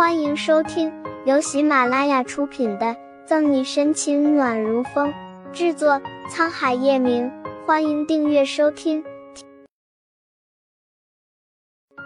[0.00, 0.90] 欢迎收听
[1.26, 2.86] 由喜马拉雅出品的
[3.26, 5.12] 《赠你深情暖如风》，
[5.52, 7.30] 制作沧海夜明。
[7.66, 9.04] 欢迎订阅收听。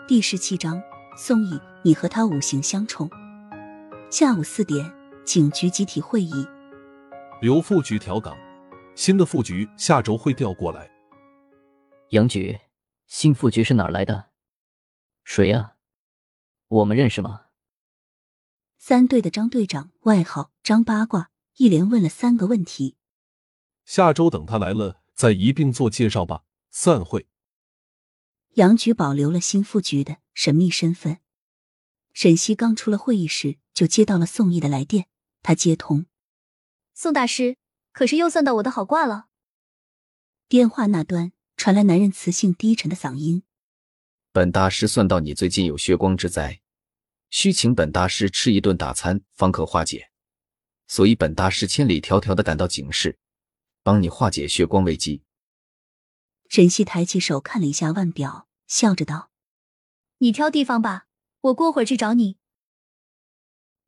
[0.09, 0.83] 第十七章，
[1.17, 3.09] 宋毅，你和他五行相冲。
[4.11, 4.93] 下午四点，
[5.25, 6.45] 警局集体会议。
[7.41, 8.37] 刘副局调岗，
[8.97, 10.91] 新的副局下周会调过来。
[12.09, 12.59] 杨局，
[13.07, 14.31] 新副局是哪儿来的？
[15.23, 15.75] 谁呀？
[16.67, 17.43] 我们认识吗？
[18.87, 22.97] 三队的张队长，外号张八卦，一连问了三个问题。
[23.87, 26.45] 下周等他来了，再一并做介绍吧。
[26.69, 27.27] 散会。
[28.57, 31.21] 杨局保留了新副局的神秘身份。
[32.13, 35.07] 沈西刚出了会议室，就接到了宋毅的来电。
[35.43, 36.05] 他接通，
[36.93, 37.57] 宋大师，
[37.91, 39.29] 可是又算到我的好卦了。
[40.47, 43.45] 电话那端传来男人磁性低沉的嗓音
[44.31, 46.61] ：“本大师算到你最近有血光之灾。”
[47.35, 50.09] 需请本大师吃一顿大餐方可化解，
[50.87, 53.19] 所以本大师千里迢迢的赶到警市，
[53.83, 55.25] 帮你化解血光危机。
[56.49, 59.33] 沈西抬起手看了一下腕表，笑着道
[60.19, 61.09] ：“你挑地方吧，
[61.41, 62.37] 我过会儿去找你。”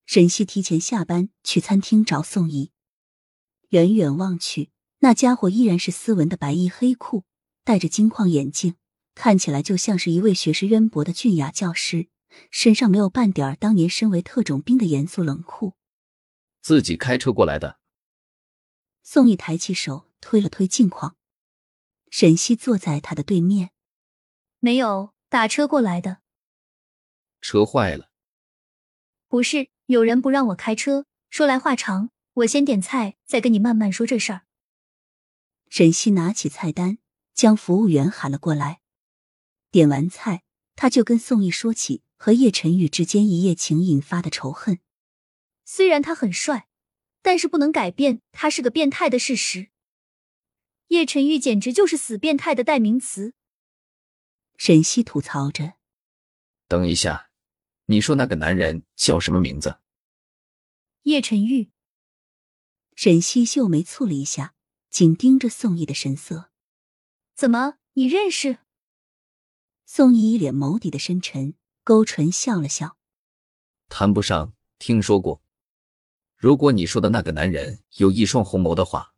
[0.07, 2.73] 沈西提前下班去餐厅找宋怡，
[3.69, 7.23] 远远望去，那家伙依然是斯文的白衣黑裤，
[7.63, 8.75] 戴着金框眼镜，
[9.15, 12.09] 看起来就像是一位学识渊博的俊雅教师。
[12.51, 15.75] 身上没有半点当年身为特种兵的严肃冷酷。
[16.61, 17.79] 自己开车过来的。
[19.03, 21.17] 宋毅抬起手推了推镜框，
[22.11, 23.71] 沈西坐在他的对面。
[24.59, 26.19] 没有打车过来的。
[27.41, 28.11] 车坏了。
[29.29, 31.07] 不是，有人不让我开车。
[31.31, 34.47] 说来话长，我先点菜，再跟你慢慢说这事儿。
[35.69, 36.99] 沈西拿起菜单，
[37.35, 38.81] 将服务员喊了过来。
[39.71, 42.03] 点完菜，他就跟宋毅说起。
[42.17, 44.81] 和叶晨玉之间一夜情引发的仇恨，
[45.65, 46.69] 虽然他很帅，
[47.23, 49.69] 但是不能改变他是个变态的事实。
[50.89, 53.35] 叶晨玉简直就是死变态的代名词。
[54.57, 55.75] 沈西吐槽着
[56.69, 57.31] ：“等一下，
[57.87, 59.81] 你说那个男人叫什么名字？”
[61.03, 61.71] 叶晨玉。
[62.95, 64.55] 沈西秀眉蹙了一下，
[64.89, 66.51] 紧盯着宋毅的神色
[67.37, 68.61] ：“怎么，你认识？”
[69.85, 71.55] 宋毅一脸眸底的深沉。
[71.87, 72.97] 勾唇笑了笑，
[73.89, 75.41] 谈不上听说过。
[76.35, 79.15] 如果你说的那个男人有一双红眸的话，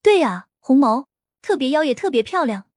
[0.00, 1.08] 对呀，红眸，
[1.42, 2.70] 特别妖也特别漂亮。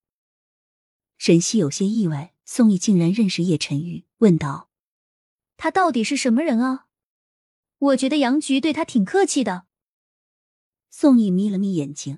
[1.20, 4.72] 沈西有些意外，宋毅竟然认识叶晨玉，问道
[5.56, 6.88] ：“他到底是什么人啊？”
[7.78, 9.68] 我觉得杨局对他挺客气的。
[10.90, 12.18] 宋毅眯了眯眼睛：“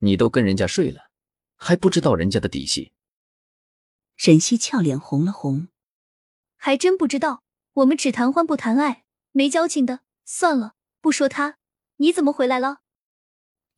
[0.00, 1.10] 你都跟人家睡了，
[1.54, 2.94] 还不知道人家的底细？”
[4.22, 5.68] 沈西俏脸红了红，
[6.58, 7.42] 还真不知道。
[7.72, 10.00] 我们只谈欢不谈爱，没交情的。
[10.26, 11.56] 算了，不说他。
[11.96, 12.82] 你怎么回来了？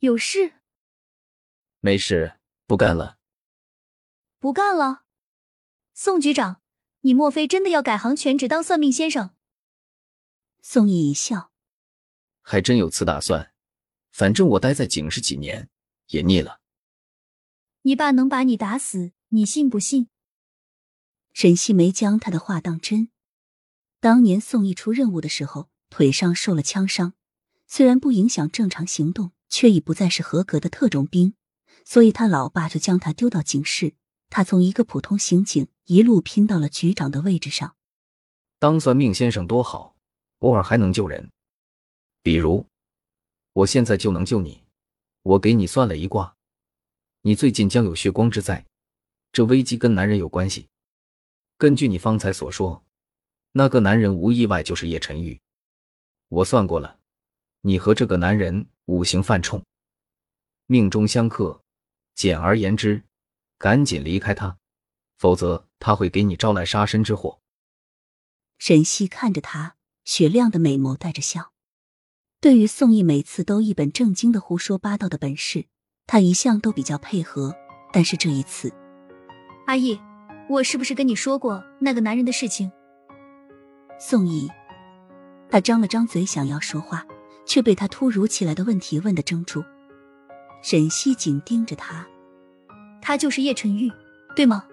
[0.00, 0.54] 有事？
[1.78, 3.18] 没事，不干了。
[4.40, 5.04] 不干了？
[5.94, 6.60] 宋局长，
[7.02, 9.36] 你莫非真的要改行全职当算命先生？
[10.60, 11.52] 宋毅一笑，
[12.40, 13.54] 还真有此打算。
[14.10, 15.70] 反正我待在警市几年
[16.08, 16.60] 也腻了。
[17.82, 20.08] 你爸能把你打死，你信不信？
[21.32, 23.08] 沈西没将他的话当真。
[24.00, 27.14] 当年宋毅出任务的时候，腿上受了枪伤，
[27.66, 31.34] 虽然不影响正常行动，却已不再是合格的特种兵，
[31.84, 33.94] 所以他老爸就将他丢到警室。
[34.28, 37.76] 他从一个普通刑警一路拼到了局长的位置上。
[38.58, 39.94] 当算命先生多好，
[40.38, 41.30] 偶尔还能救人。
[42.22, 42.66] 比如，
[43.52, 44.62] 我现在就能救你。
[45.22, 46.34] 我给你算了一卦，
[47.20, 48.64] 你最近将有血光之灾，
[49.32, 50.68] 这危机跟男人有关系。
[51.62, 52.84] 根据你方才所说，
[53.52, 55.40] 那个男人无意外就是叶晨玉。
[56.26, 56.98] 我算过了，
[57.60, 59.64] 你和这个男人五行犯冲，
[60.66, 61.62] 命中相克。
[62.16, 63.04] 简而言之，
[63.58, 64.58] 赶紧离开他，
[65.18, 67.38] 否则他会给你招来杀身之祸。
[68.58, 71.52] 沈西看着他，雪亮的美眸带着笑。
[72.40, 75.66] 对于宋毅每次都一本正经的胡说八道的本事，
[76.08, 77.54] 他一向都比较配合。
[77.92, 78.74] 但是这一次，
[79.68, 80.00] 阿义。
[80.52, 82.70] 我是不是跟你说过那个男人的事情？
[83.98, 84.46] 宋毅，
[85.48, 87.06] 他张了张嘴想要说话，
[87.46, 89.64] 却被他突如其来的问题问得怔住。
[90.62, 92.06] 沈西紧盯着他，
[93.00, 93.90] 他就是叶晨玉，
[94.36, 94.66] 对吗？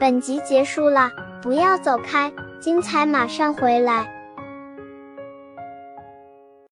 [0.00, 4.23] 本集结束了，不要走开，精彩马上回来。